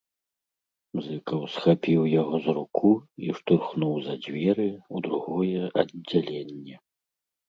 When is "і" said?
3.25-3.35